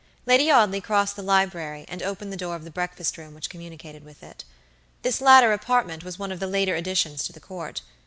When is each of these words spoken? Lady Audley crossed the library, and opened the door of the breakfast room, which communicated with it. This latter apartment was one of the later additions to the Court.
Lady 0.25 0.49
Audley 0.49 0.81
crossed 0.81 1.15
the 1.15 1.21
library, 1.21 1.85
and 1.87 2.01
opened 2.01 2.33
the 2.33 2.35
door 2.35 2.55
of 2.55 2.63
the 2.63 2.71
breakfast 2.71 3.19
room, 3.19 3.35
which 3.35 3.51
communicated 3.51 4.03
with 4.03 4.23
it. 4.23 4.43
This 5.03 5.21
latter 5.21 5.53
apartment 5.53 6.03
was 6.03 6.17
one 6.17 6.31
of 6.31 6.39
the 6.39 6.47
later 6.47 6.73
additions 6.73 7.23
to 7.25 7.31
the 7.33 7.39
Court. 7.39 7.83